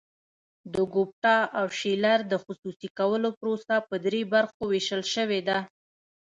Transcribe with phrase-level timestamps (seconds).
[0.73, 5.57] د ګوپټا او شیلر د خصوصي کولو پروسه په درې برخو ویشل شوې ده.